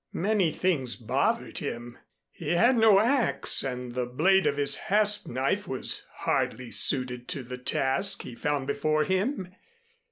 [0.13, 1.99] Many things bothered him.
[2.31, 7.43] He had no axe and the blade of his hasp knife was hardly suited to
[7.43, 9.53] the task he found before him.